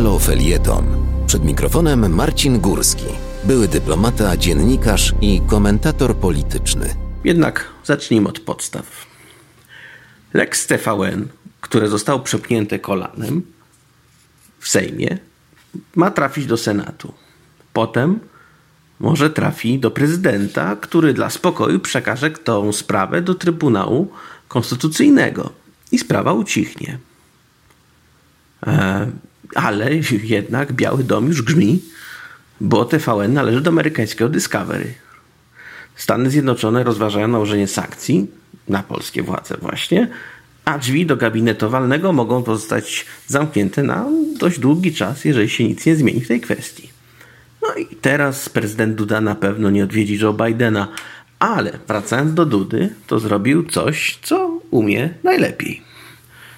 [0.00, 0.84] Halo Felieton.
[1.26, 3.04] Przed mikrofonem Marcin Górski,
[3.44, 6.94] były dyplomata, dziennikarz i komentator polityczny.
[7.24, 9.06] Jednak zacznijmy od podstaw.
[10.34, 11.28] Lex TVN,
[11.60, 13.42] które zostało przepchnięte kolanem
[14.58, 15.18] w Sejmie,
[15.96, 17.14] ma trafić do Senatu.
[17.72, 18.20] Potem
[19.00, 24.12] może trafi do prezydenta, który dla spokoju przekaże tą sprawę do Trybunału
[24.48, 25.52] Konstytucyjnego
[25.92, 26.98] i sprawa ucichnie.
[28.66, 29.06] E,
[29.54, 29.90] ale
[30.22, 31.82] jednak Biały Dom już grzmi,
[32.60, 34.94] bo TVN należy do amerykańskiego Discovery.
[35.96, 38.26] Stany Zjednoczone rozważają nałożenie sankcji
[38.68, 40.08] na polskie władze właśnie,
[40.64, 44.06] a drzwi do gabinetu walnego mogą pozostać zamknięte na
[44.38, 46.90] dość długi czas, jeżeli się nic nie zmieni w tej kwestii.
[47.62, 50.88] No i teraz prezydent Duda na pewno nie odwiedzi Joe Bidena,
[51.38, 55.82] ale wracając do Dudy, to zrobił coś, co umie najlepiej.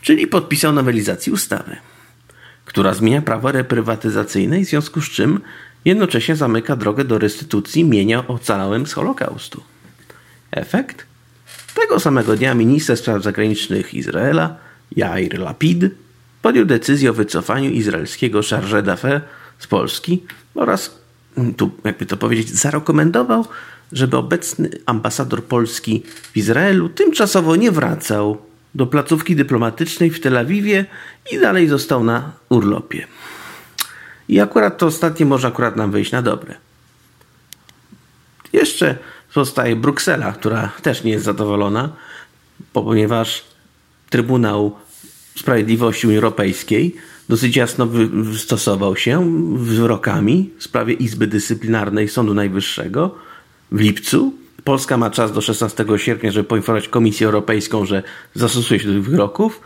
[0.00, 1.76] Czyli podpisał nowelizację ustawy,
[2.76, 5.40] która zmienia prawo reprywatyzacyjne i w związku z czym
[5.84, 9.62] jednocześnie zamyka drogę do restytucji mienia ocalałym z Holokaustu.
[10.50, 11.06] Efekt?
[11.74, 14.56] Tego samego dnia minister spraw zagranicznych Izraela,
[14.96, 15.84] Jair Lapid,
[16.42, 19.20] podjął decyzję o wycofaniu izraelskiego charge d'affaires
[19.58, 20.22] z Polski
[20.54, 20.98] oraz,
[21.36, 23.44] mm, tu jakby to powiedzieć, zarekomendował,
[23.92, 26.02] żeby obecny ambasador Polski
[26.32, 28.38] w Izraelu tymczasowo nie wracał
[28.76, 30.84] do placówki dyplomatycznej w Tel Awiwie
[31.32, 33.06] i dalej został na urlopie.
[34.28, 36.54] I akurat to ostatnie może akurat nam wyjść na dobre.
[38.52, 38.98] Jeszcze
[39.34, 41.92] pozostaje Bruksela, która też nie jest zadowolona,
[42.72, 43.44] ponieważ
[44.10, 44.76] Trybunał
[45.38, 46.96] Sprawiedliwości Unii Europejskiej
[47.28, 53.14] dosyć jasno wystosował się wyrokami w sprawie Izby Dyscyplinarnej Sądu Najwyższego
[53.72, 54.45] w lipcu.
[54.64, 58.02] Polska ma czas do 16 sierpnia, żeby poinformować Komisję Europejską, że
[58.34, 59.60] zastosuje się do tych wyroków,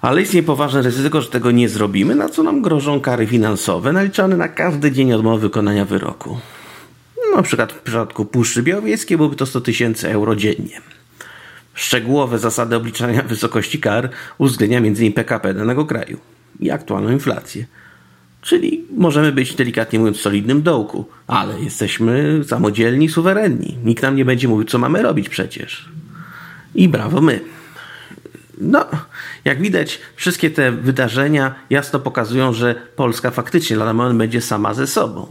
[0.00, 4.36] ale istnieje poważne ryzyko, że tego nie zrobimy, na co nam grożą kary finansowe naliczane
[4.36, 6.38] na każdy dzień odmowy wykonania wyroku.
[7.16, 10.80] No, na przykład w przypadku Puszczy Białowieskiej byłoby to 100 tysięcy euro dziennie.
[11.74, 15.12] Szczegółowe zasady obliczania wysokości kar uwzględnia m.in.
[15.12, 16.18] PKP danego kraju
[16.60, 17.66] i aktualną inflację.
[18.42, 23.78] Czyli możemy być delikatnie mówiąc w solidnym dołku, ale jesteśmy samodzielni, suwerenni.
[23.84, 25.88] Nikt nam nie będzie mówił, co mamy robić przecież.
[26.74, 27.40] I brawo my.
[28.60, 28.86] No,
[29.44, 34.86] jak widać, wszystkie te wydarzenia jasno pokazują, że Polska faktycznie lada moment będzie sama ze
[34.86, 35.26] sobą.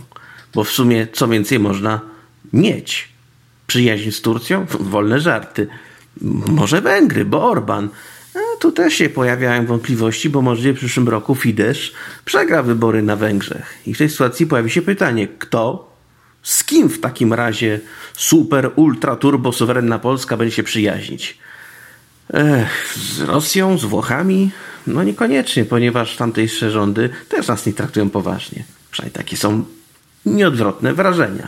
[0.54, 2.02] Bo w sumie co więcej można
[2.54, 3.10] mieć?
[3.68, 4.66] Przyjaźń z Turcją?
[4.80, 5.68] Wolne żarty.
[6.48, 7.90] Może Węgry, bo Orban
[8.60, 11.94] tu też się pojawiają wątpliwości, bo możliwie w przyszłym roku Fidesz
[12.26, 13.78] przegra wybory na Węgrzech.
[13.86, 15.94] I w tej sytuacji pojawi się pytanie, kto,
[16.44, 17.80] z kim w takim razie
[18.14, 21.38] super, ultra, turbo, suwerenna Polska będzie się przyjaźnić?
[22.34, 24.52] Ech, z Rosją, z Włochami?
[24.88, 28.64] No niekoniecznie, ponieważ tamtejsze rządy też nas nie traktują poważnie.
[28.92, 29.64] Przynajmniej takie są
[30.26, 31.48] nieodwrotne wrażenia.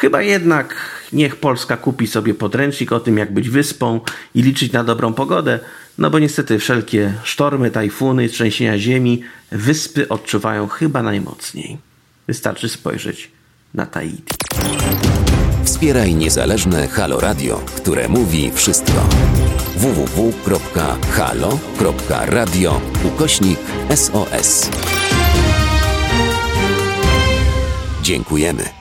[0.00, 0.74] Chyba jednak
[1.12, 4.00] niech Polska kupi sobie podręcznik o tym, jak być wyspą
[4.34, 5.58] i liczyć na dobrą pogodę,
[5.98, 9.22] no bo niestety wszelkie sztormy, tajfuny, trzęsienia ziemi
[9.52, 11.78] wyspy odczuwają chyba najmocniej.
[12.26, 13.30] Wystarczy spojrzeć
[13.74, 14.34] na Tahiti.
[15.64, 19.08] Wspieraj niezależne Halo Radio, które mówi wszystko.
[19.76, 20.40] www.halo.radio
[23.04, 23.58] ukośnik
[23.94, 24.70] SOS.
[28.02, 28.79] Dziękujemy.